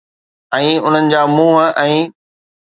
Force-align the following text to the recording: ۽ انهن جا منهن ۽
۽ 0.59 0.71
انهن 0.85 1.11
جا 1.11 1.21
منهن 1.35 1.69
۽ 1.83 2.01